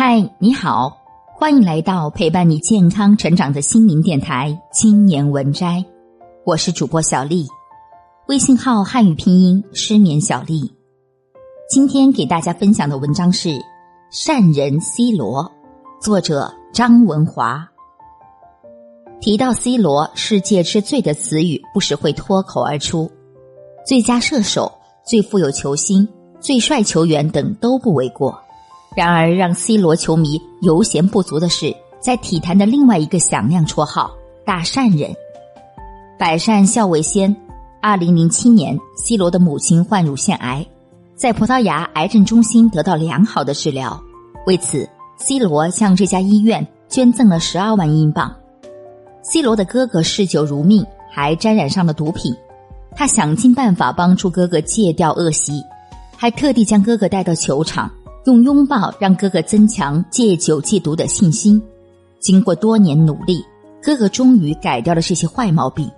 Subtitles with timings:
[0.00, 0.96] 嗨，你好，
[1.34, 5.78] 欢迎来到陪伴你健康成长的心灵电台《青年文摘》，
[6.46, 7.48] 我是主播小丽，
[8.28, 10.72] 微信号汉语拼音失眠小丽。
[11.68, 13.48] 今天给大家分享的文章是
[14.12, 15.42] 《善人 C 罗》，
[16.00, 17.68] 作者张文华。
[19.20, 23.10] 提到 C 罗，世界之最的词语不时会脱口而出，
[23.84, 24.72] 最佳射手、
[25.04, 26.08] 最富有球星、
[26.38, 28.40] 最帅球员等都不为过。
[28.96, 34.10] 然而，让 C 罗球迷犹嫌不足的是，在体坛的另外一个响亮绰号
[34.44, 35.14] “大善人”。
[36.18, 37.34] 百善孝为先。
[37.80, 40.66] 二零零七年，C 罗的母亲患乳腺癌，
[41.14, 44.02] 在葡萄牙癌症中心得到良好的治疗。
[44.46, 48.34] 为此，C 罗向这家医院捐赠了十二万英镑。
[49.22, 52.34] C 罗的哥哥嗜酒如命，还沾染上了毒品。
[52.96, 55.62] 他想尽办法帮助哥哥戒掉恶习，
[56.16, 57.88] 还特地将哥哥带到球场。
[58.28, 61.62] 用拥抱让哥哥增强戒酒戒毒的信心。
[62.20, 63.42] 经过多年努力，
[63.82, 65.90] 哥哥终于改掉了这些坏毛病。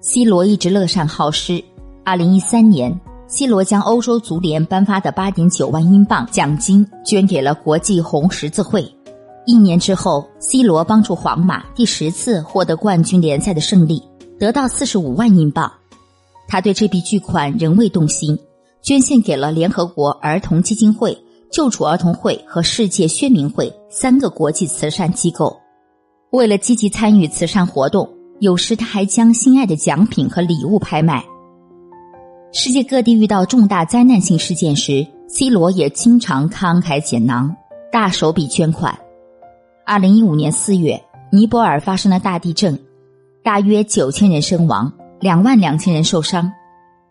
[0.00, 1.62] C 罗一直乐善好施。
[2.02, 8.90] 二零一三年，C 罗将欧洲足联颁发的八点九万英镑奖金捐给了国际红十字会。
[9.44, 14.02] 一年之后，C 罗帮助皇马第十次获得冠军联赛的胜利，
[14.38, 15.70] 得到四十五万英镑。
[16.46, 18.38] 他对这笔巨款仍未动心。
[18.82, 21.16] 捐献给了联合国儿童基金会、
[21.50, 25.56] 救助儿童会和世界宣明会三个国际慈善机构。
[26.30, 28.08] 为了积极参与慈善活动，
[28.40, 31.24] 有时他还将心爱的奖品和礼物拍卖。
[32.52, 37.54] 世界各地遇到重大灾难性事件时，C 罗也经常慷慨解囊，
[37.92, 38.98] 大手笔捐款。
[39.84, 42.78] 二零一五年四月，尼泊尔发生了大地震，
[43.42, 46.50] 大约九千人身亡，两万两千人受伤。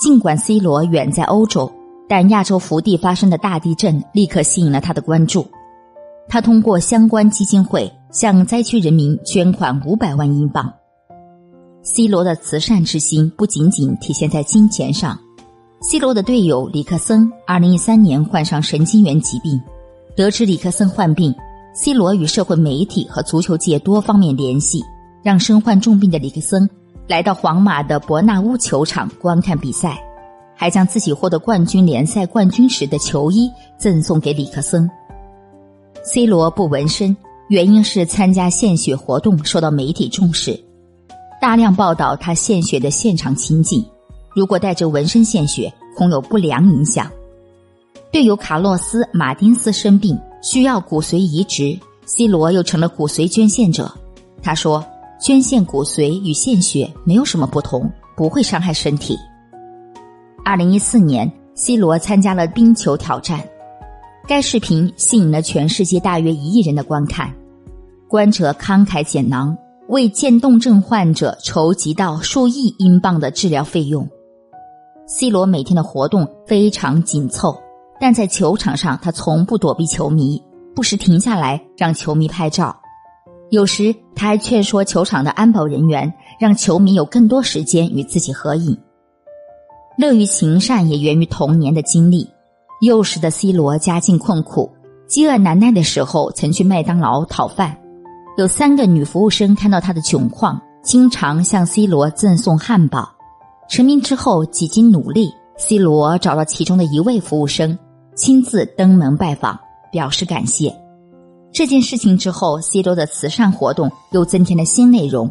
[0.00, 1.70] 尽管 C 罗远在欧洲，
[2.08, 5.46] 但亚洲福地发生的大地震立刻吸引了他的关注。
[6.26, 10.72] 他通过相关基金会向灾区人民捐款五百万英镑。
[11.82, 15.18] C 罗的慈善之心不仅仅体现在金钱上。
[15.82, 19.60] C 罗的队友里克森二零一三年患上神经元疾病，
[20.16, 21.34] 得知里克森患病
[21.74, 24.82] ，C 罗与社会媒体和足球界多方面联系，
[25.22, 26.66] 让身患重病的里克森。
[27.10, 30.00] 来到皇马的伯纳乌球场观看比赛，
[30.54, 34.88] 还将自己获得冠军联赛冠军时的球衣赠送给里克森。
[36.04, 37.16] C 罗不纹身，
[37.48, 40.56] 原因是参加献血活动受到媒体重视，
[41.40, 43.84] 大量报道他献血的现场情景。
[44.32, 47.10] 如果带着纹身献血，恐有不良影响。
[48.12, 53.92] 队友卡洛斯·马丁斯生病，需要骨髓移植，C 罗又成了骨髓捐献者。
[54.40, 54.84] 他说。
[55.20, 59.18] 捐献骨髓与献血没有什么不同，不会伤害身体。
[60.42, 63.46] 二零一四年，C 罗参加了冰球挑战，
[64.26, 67.30] 该视频吸引了全世界大约一亿人的观看。
[68.08, 69.54] 观者慷慨解囊，
[69.88, 74.08] 为渐冻症患者筹集到数亿英镑的治疗费用。
[75.06, 77.54] C 罗每天的活动非常紧凑，
[78.00, 80.42] 但在球场上他从不躲避球迷，
[80.74, 82.79] 不时停下来让球迷拍照。
[83.50, 88.78] 有时他还劝说球场的安保人员，让球迷有更多时间与自己合影。
[89.98, 92.28] 乐于行善也源于童年的经历。
[92.80, 94.70] 幼时的 C 罗家境困苦，
[95.06, 97.76] 饥饿难耐的时候曾去麦当劳讨饭。
[98.38, 103.10] 有三个女服务生看到他的窘况，经常向 C 罗赠送汉堡。
[103.68, 107.78] 成名之后，几经努力，C 罗找到其中的一位服务生，
[108.16, 109.58] 亲自登门拜访，
[109.92, 110.74] 表示感谢。
[111.52, 115.30] 这件事情之后，C 罗的慈善活动又增添了新内容，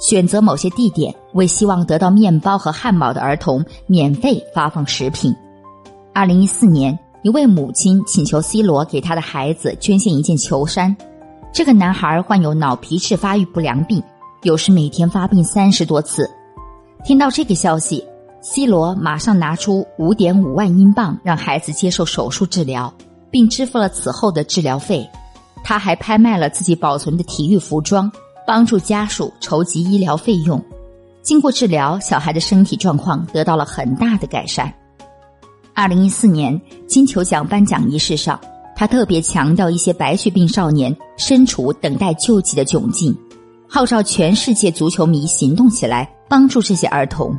[0.00, 5.34] 选择某些地点为希望得到面包和汉堡的儿童免费发放食品。
[6.14, 10.96] 二零一四年，一位母亲请求 C 罗给他的孩子捐献一件球衫。
[11.52, 14.02] 这个男孩患有脑皮质发育不良病，
[14.42, 16.28] 有时每天发病三十多次。
[17.04, 18.02] 听到这个消息
[18.40, 22.92] ，C 罗马上拿出五点五万英镑让孩子接受手术治疗，
[23.30, 25.06] 并支付了此后的治疗费。
[25.64, 28.10] 他还拍卖了自己保存的体育服装，
[28.46, 30.62] 帮助家属筹集医疗费用。
[31.22, 34.72] 经过治疗，小孩的身体状况得到了很大的改善。
[35.72, 38.38] 二零一四年金球奖颁奖仪式上，
[38.74, 43.16] 他特别强调一些白血病少年身处等待救济的窘境，
[43.68, 47.34] 号召全世界足球迷行动起来，帮助这些儿童。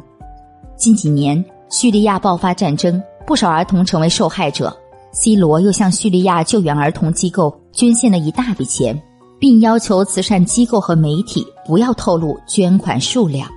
[0.78, 4.76] 近几年，叙利亚爆发战争，不少儿童成为受害者。
[5.14, 9.00] C 罗又向叙利亚救援儿童机构捐献了一大笔钱，
[9.40, 13.48] 并要求慈善机构和媒体不要透露捐款数量。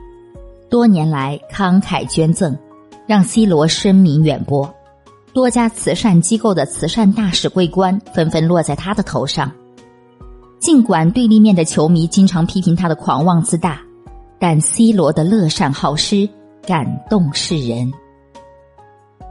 [0.68, 2.54] 多年来慷慨捐赠，
[3.06, 4.70] 让 C 罗声名远播。
[5.32, 9.50] 多家慈善机构的慈善大使桂冠纷纷落在他的头上。
[10.58, 13.80] 尽管对立面的球迷经常批评他的狂妄自大，
[14.38, 16.28] 但 C 罗的乐善好施
[16.66, 17.92] 感动世人。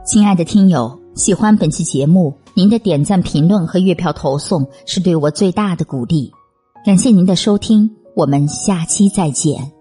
[0.06, 6.30] 亲爱的听友，喜欢本期节目，您的点赞、评论和月票投送是对我最大的鼓励。
[6.86, 9.75] 感谢您的收听，我们下期再见。